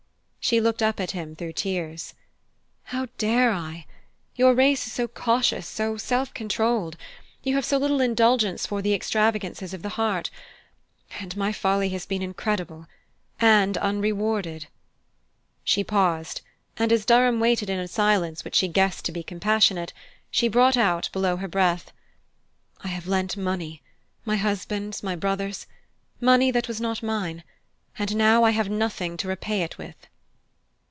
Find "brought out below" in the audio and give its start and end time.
20.49-21.37